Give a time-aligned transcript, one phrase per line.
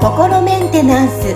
[0.00, 1.34] 心メンテナンス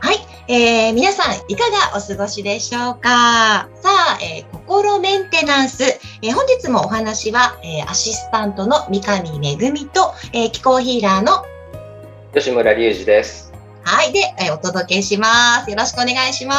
[0.00, 3.68] はい、えー、皆さんいかがお過ごしでしょうか？
[3.80, 11.44] さあ、えー、心メンテナンス、えー、本日もお話は、えー、アシスタントの三上恵と、えー、気候ヒーラーの
[12.34, 13.52] 吉村隆二です
[13.84, 14.12] はい。
[14.12, 15.70] で、えお届けします。
[15.70, 16.56] よろしくお願いしま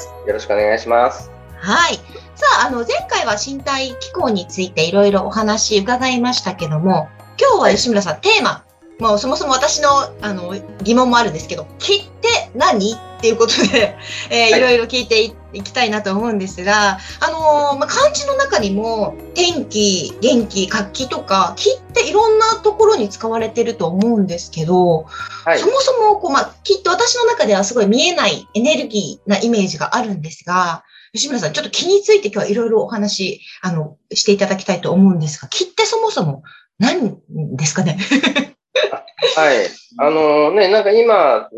[0.00, 0.11] す。
[0.26, 1.30] よろしくお願いします。
[1.56, 1.94] はい。
[2.34, 7.08] さあ、あの、前回は身体機構についていろいろお話伺いましたけども、
[7.40, 8.64] 今日は吉村さん、テーマ、
[8.98, 9.88] もうそもそも私の
[10.20, 13.96] あの疑問もあるんですけど、気って何っていうことで、
[14.30, 25.04] えー、はい、いろいろ聞いていきたいなと思うんですが、あのー、まあ、漢字の中にも、天気、元気、活気とか、気っていろんなところに使われてると思うんですけど、
[25.44, 36.42] はい、そもそもこう、まあ、きっと私の中ではすごい見えないエネルギーなイメージがあるんですが、吉村さん、ちょっと気について今日はいろいろお話、あの、していただきたいと思うんですが、気ってそもそも
[36.78, 37.18] 何
[37.56, 37.98] ですかね？
[39.36, 39.68] はい。
[39.98, 41.48] あのね、なんか今、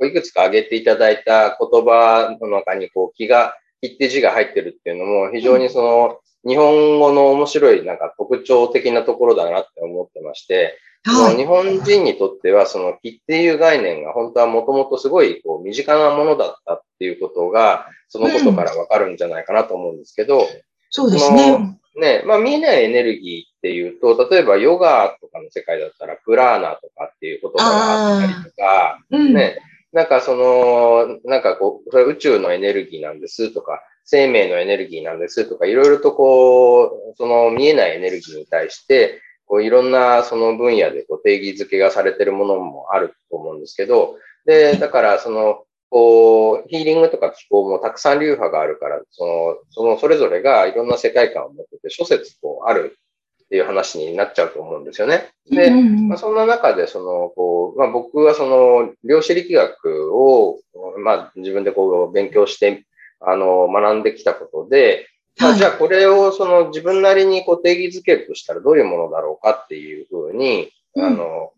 [0.00, 20.46] いくつか挙げていただいた言葉の中に、こう、気が、気って字が入ってるっていうのも、非常にその、日本語の面白い、なんか特徴的なところだなって思ってまして、はい、日本人にとっては、その気っていう概念が本当はもともとすごいこう身近なものだったっていうことが、そのことからわかるんじゃないかなと思うんですけど、うん、
[20.90, 21.77] そうですね。
[21.98, 29.58] ね、まあ見えないエネルギーっていうと、例えばヨガとかの世界だったらプラーナとかっていう言葉があったりとか、うん、ね、
[29.92, 52.98] なんかその、なんかこう、それ宇宙のエネルギーなんですとか、生命のエネルギーなんですとか、いろいろとこう、その見えないエネルギーに対して、こういろんなその分野でこう定義づけがされてるものもあると思うんですけど、で、だからその、こう、ヒーリングとか気候もたくさん流派があるから、その、そのそれぞれがいろんな世界観を持ってて、諸説こうある
[53.44, 55.30] っていう話になっちゃうと思うんですよね。
[55.50, 60.58] で、まあ、そんな中で、その、こう、まあ、僕はその、量子力学を、
[60.98, 62.84] まあ、自分でこう、勉強して、
[63.20, 65.06] あの、学んできたことで、
[65.40, 71.52] まあ、じゃあこれをその自分なりにこう定義づけるとしたらどういうものだろうかっていうふうに、あの、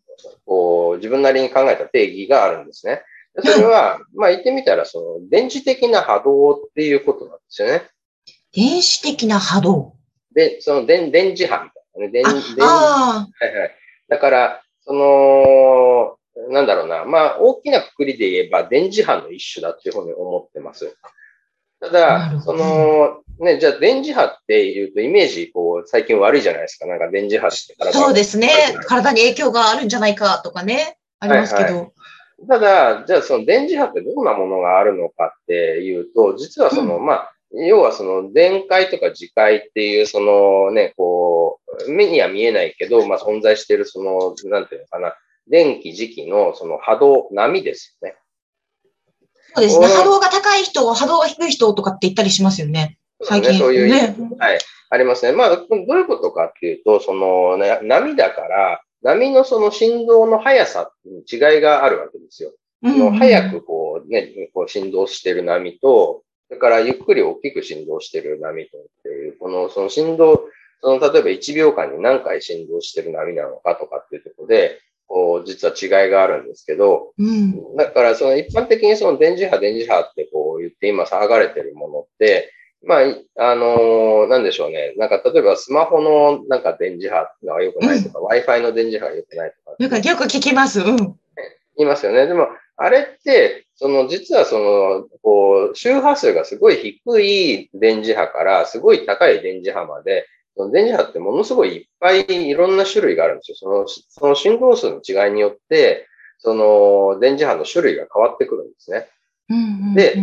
[0.45, 3.03] こう、自分なりに考えた定義があるんですね。
[3.39, 7.83] それは、まあ言ってみたら、その電磁的な波動っていうことなんですよね。
[8.53, 9.95] 電子的な波動？
[10.35, 12.11] で、その電、電磁波みたいなね。
[12.11, 12.33] 電、電、
[12.67, 13.71] はいはい。
[14.09, 16.17] だから、その、
[16.53, 17.05] なんだろうな。
[17.05, 20.97] まあ、大きなくくりで言えば、電磁波の一種だっていうふうに思ってます。
[21.81, 26.87] ただ、その、ね、じゃあ電磁波って言うとイメージ、こう、最近悪いじゃないですか。
[26.87, 28.49] なんか電磁波って体そうですね。
[28.87, 30.99] 体に影響があるんじゃないかとかね。
[31.21, 31.67] ありますけど。
[31.69, 31.93] はいはい
[32.49, 45.15] ただ、じゃあその電磁波ってどんなものがあるのかっていうと、実はその、うん、まあ、要はその電解とか磁界っていうそのね、こう、目には見えないけど、まあ存在しているその、なんていうのかな、
[45.49, 48.17] 電気磁気のその波動、波ですよね。
[49.55, 49.87] そうですね。
[49.89, 52.99] 波動が高い人、波動が低い人とかって言ったりしますよね。
[53.23, 53.59] 最近。
[53.59, 54.59] そういう、ね、はい。
[54.91, 55.33] ありますね。
[55.33, 62.53] まあ、どういうことかっていうと、その、ね、波だから、波のその振動の速さに違いがあるわけですよ。
[62.83, 70.49] うん、早くこうね、こう振動してる波と、それからゆっくり大きく振動してる波とっていう、この、その振動、
[70.81, 84.95] その例えば1秒間に何回振動してる波なのかとかっていうところで、こう、実は違いがあるんですけど、うん、だからその一般的にその電磁波、電磁波ってこう言って今騒がれてるものって、まあ、あのー、なんでしょうね。
[84.97, 89.77] なんか、例えばスマホのなんか電磁波が良くないとか、うん、Wi-Fi の電磁波が良くないとか。
[89.79, 90.81] なんかよく聞きます。
[90.81, 90.97] うん。
[90.97, 91.17] 言
[91.79, 92.27] いますよね。
[92.27, 100.27] でも、あれって、その、実はその、こう、周波数がすごい低い電磁波からすごい高い電磁波まで、
[100.57, 103.57] その電磁波ってものすごいいっぱいいろんな種類があるんですよ。
[103.57, 106.07] その、その振動数の違いによって、
[106.39, 109.07] その電磁波の種類が変わってくるんですね。
[109.51, 110.17] うんうんうん、で、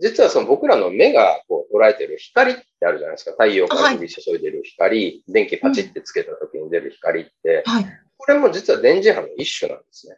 [0.00, 3.32] 実はその僕らの目がこう捉えてる光ってあるじゃないですか。
[3.32, 7.86] 太陽から降り注いでる光、はい、電気パチってつけた時に出る光って、はい、
[8.16, 10.16] これも実は電磁波の一種なんですね。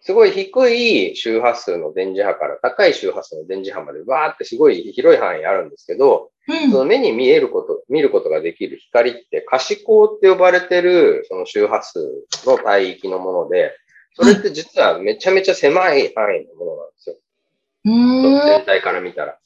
[0.00, 11.98] すごい低い周波数の電磁波から高い周波数の電磁波までわーってすごい広い範囲あるんですけど、うん、その目に見えること、見ることができる光って可視光って呼ばれてるその周波数
[12.44, 13.72] の帯域のもので、
[14.14, 17.16] それって実はめちゃめちゃ狭い範囲のものなんですよ。
[17.84, 19.38] 全体から見たら。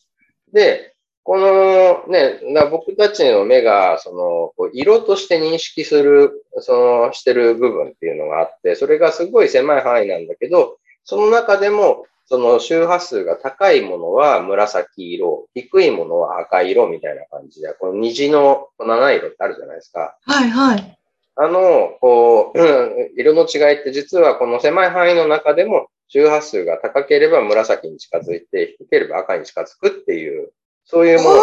[0.53, 0.95] で、
[1.29, 2.41] このね、
[2.71, 6.73] 僕たちの目が、その、色として認識する、そ
[7.07, 20.17] の、してる部分っていうのがあって、それがすごい狭い範囲なんだけど、その中でも、その周波数が高いものは紫色、低いものは赤色みたいな感じで、この虹の七色ってあるじゃないですか。
[20.23, 20.99] はいはい。
[21.37, 22.59] あの、こう、
[23.19, 30.51] 色の違いって実はこの狭い範囲の中でも周波数が高ければ紫に近づいて、低ければ赤に近づくっていう、
[30.85, 31.43] そういうもの、ね。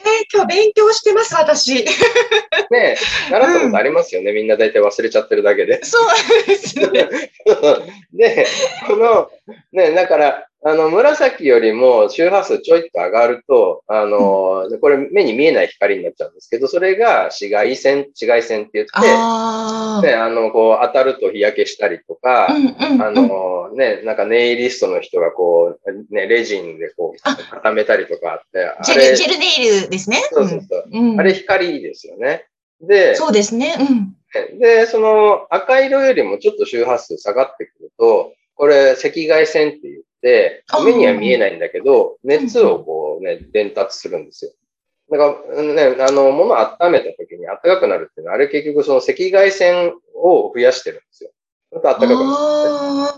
[0.00, 1.84] えー、今日勉強してます、私。
[2.70, 2.96] ね
[3.30, 5.84] 習ったことありますよね、うん、みんな大体忘れちゃってるだけで。
[5.84, 7.08] そうですね。
[8.14, 8.46] で、
[8.86, 9.30] この、
[9.72, 30.20] ね、だから、あの、紫よりも周波数ちょいっと上がると、あの、うん、これ目に見えない光になっちゃうんですけど、それが紫外線、紫外線って言って、あね、あの、こう当たると日焼けしたりとか、うんうん、あの、ね、なんかネイリストの人がこう、ね、レジンでこう固めたりとかあって、ジェル、ジェルネイルですね。
[30.32, 30.84] そうそうそう。
[30.92, 32.46] うん、あれ光ですよね。
[32.80, 33.76] で、そうですね。
[33.78, 33.82] う
[34.56, 34.58] ん。
[34.58, 44.52] で、その赤色よりもちょっと周波数下がってくると、これ赤外線って言って、目には見えないんだけど、熱をこうね、伝達するんですよ。
[45.10, 51.30] だからね、あの、物を温めた時に暖かくなるっていうのは、あれ結局その赤外線を増やしてるんですよ。
[51.72, 53.12] また暖かくな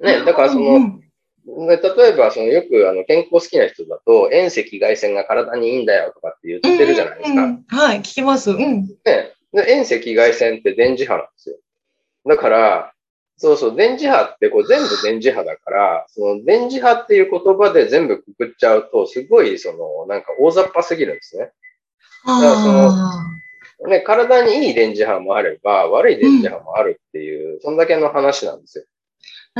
[0.00, 0.18] る、ね。
[0.18, 1.00] ね、だからその、
[1.46, 7.42] 例えば、そのよくあの健康好きな人だと、遠赤外線が体にいいんだよとかって言ってるじゃないですか。
[7.42, 8.50] うんうん、はい、聞きます。
[8.50, 8.86] うん。
[8.86, 11.56] ね、で遠赤外線って電磁波なんですよ。
[12.26, 12.92] だから、
[13.40, 21.50] そうそう、電磁波ってこう全部電磁波だから、その電磁波っていう言葉で全部くくっちゃうと、すごいその、なんか大雑把すぎるんですね。
[22.26, 22.70] だからそ
[23.86, 28.84] の、ね、体にいい電磁波もあれば、悪い電磁波もあるっていう、うん、そんだけの話なんですよ。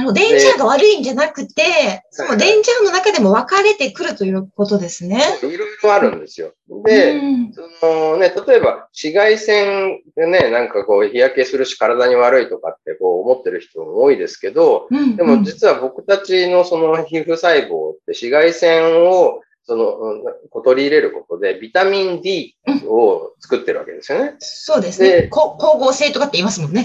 [0.01, 0.13] なるほど。
[0.13, 5.23] 電磁波が悪いんじゃなくて、その電磁波の中でも分かれてくるということですね。
[5.43, 6.53] いろいろあるんですよ。
[6.85, 22.57] で、うん、そのね、例えば紫外線でね、なんかこう日焼けするし体に悪いとかってこう思ってる人も多いですけど、うんうん、でも実は僕たちのその皮膚細胞って紫外線をその、取り入れることで、ビタミン D
[22.89, 24.35] を作ってるわけですよね。
[24.41, 25.31] そうですね。
[25.31, 26.85] 光合成とかって言いますもんね。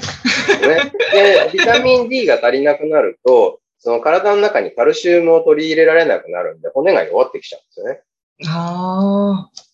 [0.61, 8.01] ねで、ビタミン D が足りなくなると、その体の中にカルシウムを取り入れられなくなるんで、骨が弱ってきちゃうんですよね。
[8.47, 9.65] ああ。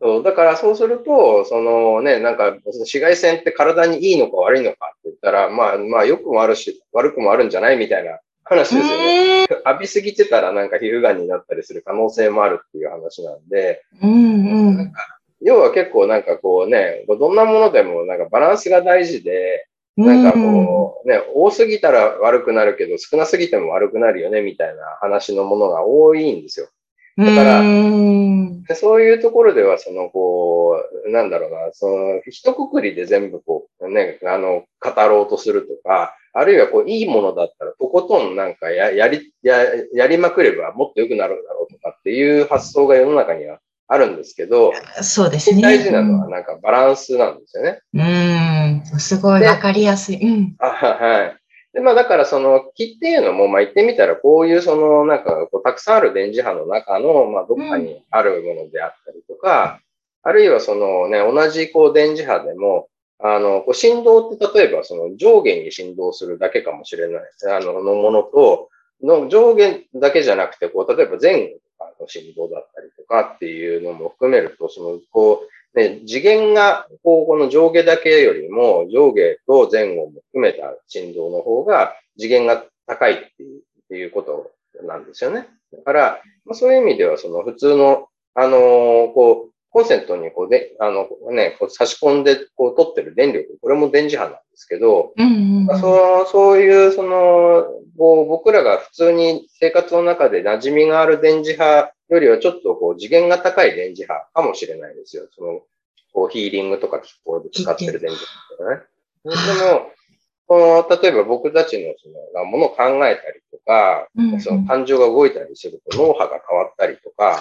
[0.00, 8.20] そう、だからそうすると、そのね、なんか、紫外線って体にいいのか悪いのかって言ったら、まあ、まあ、良くもあるし、悪くもあるんじゃないみたいな
[8.50, 9.46] 話ですよね。
[9.64, 14.92] 浴びすぎてたらなんか皮膚がんになったりする可能性もあるっていう話なんで、うんうん、
[15.40, 26.68] 要は結構なんかこうね、どんなものでもなんかバランスが大事で、なんかこうね、多すぎたら悪くなるけど少なすぎても悪くなるよねみたいな話のものが多いんですよ。
[27.16, 27.62] だから、
[28.74, 44.72] そういうところでは、その、こう、なんだろうな、その、一括りで全部こう、ね、あの、語ろうとするとか、あるいはこう、いいものだったら、とことんなんかや、やり、や、やりまくればもっと良くなるんだろうとかっていう発想が世の中にはあるんですけど、
[45.02, 45.62] そうですね。
[45.62, 47.80] 大事なのはなんかバランスなんですよね。
[47.92, 50.16] うん、すごいわかりやすい。
[50.22, 50.54] うん。
[50.60, 51.36] あはい。
[51.72, 59.80] で、まあだからその木っていうのも、まあ言ってみたらこういうそのなんかこうたくさんある電磁波の中の、まあどっかにあるものであったりとか、
[60.24, 62.89] うん、あるいはそのね、同じこう電磁波でも、
[63.22, 68.70] あの、こう振動って例えばその上下に振動するだけかもしれないですね、あの、のものと、
[69.02, 75.42] の上下だけじゃなくて、こう、例えば前後とかの振動だったりとかっていうのも含めると、その、こ
[75.74, 84.50] う、ね、次元が、こう、この上下だけよりも、上下と前後も含めた振動の方が、次元が高いっていうっていうこと
[84.86, 85.46] なんですよね。
[85.72, 105.28] だから、まあ、そういう意味では、その普通の、あのー、こう、コンセントにこうで、あのね、こう差し込んでこう取ってる電力、これも電磁波なんですけど、うんうん、そうそういうその、こう僕らが普通に生活の中で馴染みがある電磁波よりはちょっとこう次元が高い電磁波かもしれないですよ。
[105.36, 105.60] その、
[106.12, 108.82] こうヒーリングとか気候で使ってる電磁波とかね。
[109.24, 109.30] で
[109.72, 109.90] も、
[110.48, 112.08] この、例えば僕たちのそ
[112.38, 117.40] の、ものを考えたりとか、うんうん、その感情が動いたりすると脳波が変わったりとか、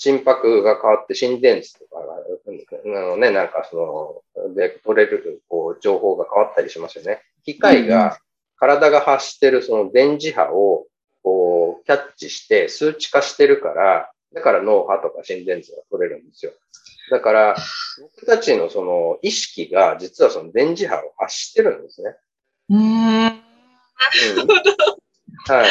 [0.00, 7.20] 心拍が変わって心電図とかが、あのね、なんかその、で取れる、こう、情報が変わったりしますよね。
[7.44, 8.18] 機械が、
[8.56, 10.86] 体が発してるその電磁波を、
[11.22, 16.52] こう、キャッチして数値化してるから、だから脳波とか心電図が取れるんですよ。
[17.10, 17.56] だから、
[18.00, 22.16] 僕たちのその意識が実はその電磁波を発してるんですね。
[22.70, 23.22] うん。
[23.22, 23.36] なる
[24.40, 24.54] ほど。
[25.52, 25.68] はい。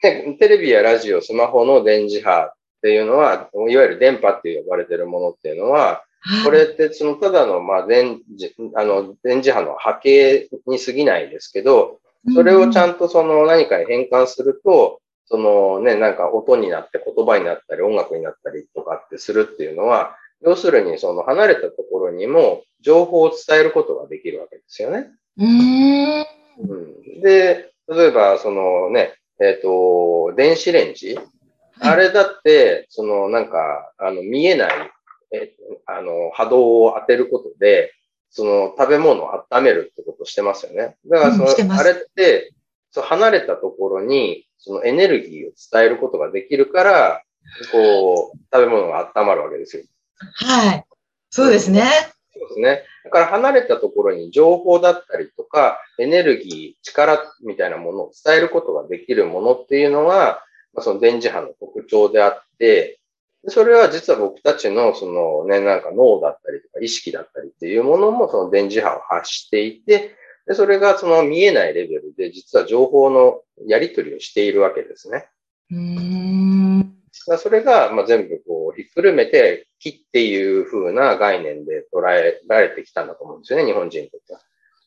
[0.00, 6.02] で、テレビやラジオ、スマホの電磁波っていうのは、いわゆる電波って呼ばれてるものっていうのは、
[6.44, 8.20] これってそのただの、まあ電、
[8.74, 12.00] あの、電磁波の波形に過ぎないですけど、
[12.34, 25.08] それをちゃんとその何かに変換すると、そのね、なんか音になって言葉になったり音楽になったりとかってするっていうのは、要するにその離れたところにも情報を伝えることができるわけですよね。
[25.38, 31.18] うん、で、例えばそのね、えっ、ー、と、電子レンジ、
[31.80, 34.90] あれだって、そのなんか、あの、見えない、
[35.32, 35.54] え
[35.86, 37.92] あの、波動を当てることで、
[38.30, 40.96] その食べ物を温めるってことをしてますよね。
[41.06, 42.52] だからその、うん、あれって、
[42.90, 47.22] そう離れたところに、そのエネルギーを伝えることができるから、
[47.72, 49.84] こう、食べ物が温まるわけですよ。
[50.16, 50.84] はい。
[51.30, 51.82] そうですね。
[52.32, 52.84] そうですね。
[53.04, 60.42] だから離れたところに情報だったりとか、エネルギー、力みたいなものを伝えることができるものっていうのは、
[60.74, 63.00] まあ、その電磁波の特徴であって、
[63.48, 70.14] それは実は僕たちのそのね、なんか脳だったりとか意識だったりっていうものもその電磁波を発していて、
[70.46, 75.28] でそれがその見えないレベルで実は情報のやり取りをしているわけですね。
[75.70, 84.40] うんそれがまあ全部こうひっくるめて木っていう風な概念で捉えられてきたんだと思うんですよね、日本人にとっては。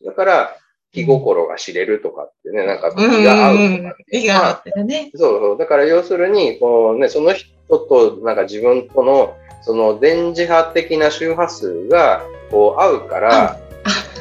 [0.06, 0.58] だから、
[0.94, 4.06] 気心が知れるとかってね、なんか気が合うとかって。
[4.12, 5.12] 気が合ってね。
[5.16, 5.58] そうそう。
[5.58, 13.60] だから要するに、こうね、その人となんか自分とのその電磁波的な周波数がこう合うから、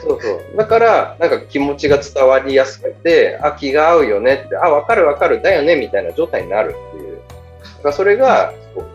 [0.02, 0.56] そうそう。
[0.56, 7.18] だから、なんか気持ちが伝わりやすくて、あ、気が合うよねって、あ、わかるわかる、だよね、みたいな状態になるっていう。
[7.18, 8.52] だからそれが、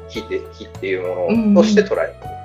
[0.09, 2.36] 気って、気っていうものとして捉えていうことです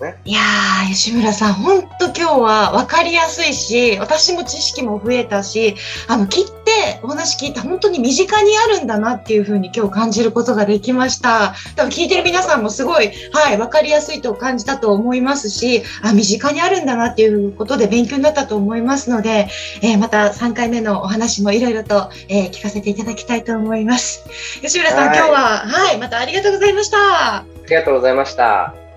[0.00, 0.16] ね。
[0.24, 5.74] いやー、吉村さん、本当今日は分かりやすいし、私も知識も増えたし、
[6.06, 11.54] あの、切ってお話聞いて本当に身近にあるんだなっていうふうに今日感じることができました。
[11.76, 19.48] 多分聞いてる皆さんもすごい、はい、分かりやすいと感じたと思いますし、あ、身近にあるんだなっていうことで勉強になったと思いますので、
[19.82, 24.24] えー、また3回目のお話もいろいろと、えー、聞かせていただきたいと思います。
[24.62, 26.98] 吉村さん、今日は、はい、またありがとうございました。
[27.36, 28.87] ありがとうございました。